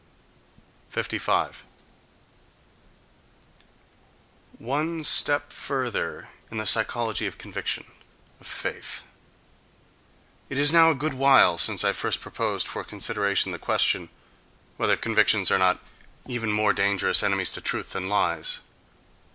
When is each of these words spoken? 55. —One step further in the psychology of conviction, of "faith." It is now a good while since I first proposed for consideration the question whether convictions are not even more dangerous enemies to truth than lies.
55. 0.89 1.63
—One 4.57 5.03
step 5.03 5.53
further 5.53 6.29
in 6.49 6.57
the 6.57 6.65
psychology 6.65 7.27
of 7.27 7.37
conviction, 7.37 7.83
of 8.39 8.47
"faith." 8.47 9.05
It 10.49 10.57
is 10.57 10.73
now 10.73 10.89
a 10.89 10.95
good 10.95 11.13
while 11.13 11.59
since 11.59 11.83
I 11.83 11.91
first 11.93 12.19
proposed 12.19 12.67
for 12.67 12.83
consideration 12.83 13.51
the 13.51 13.59
question 13.59 14.09
whether 14.77 14.97
convictions 14.97 15.51
are 15.51 15.59
not 15.59 15.79
even 16.25 16.51
more 16.51 16.73
dangerous 16.73 17.21
enemies 17.21 17.51
to 17.51 17.61
truth 17.61 17.91
than 17.91 18.09
lies. 18.09 18.61